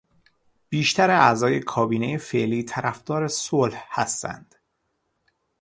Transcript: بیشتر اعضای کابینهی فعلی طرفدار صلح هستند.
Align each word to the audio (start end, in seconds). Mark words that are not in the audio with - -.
بیشتر 0.69 1.11
اعضای 1.11 1.59
کابینهی 1.59 2.17
فعلی 2.17 2.63
طرفدار 2.63 3.27
صلح 3.27 3.83
هستند. 3.89 4.55